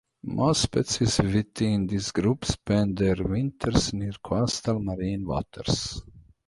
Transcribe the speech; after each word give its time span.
Most 0.23 0.63
species 0.63 1.19
within 1.19 1.85
this 1.85 2.11
group 2.11 2.43
spend 2.45 2.97
their 2.97 3.17
winters 3.19 3.93
near 3.93 4.13
coastal 4.23 4.79
marine 4.79 5.27
waters. 5.27 6.01